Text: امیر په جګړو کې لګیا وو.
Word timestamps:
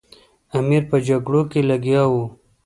امیر 0.57 0.83
په 0.89 0.97
جګړو 1.07 1.41
کې 1.51 1.59
لګیا 1.69 2.03
وو. 2.11 2.23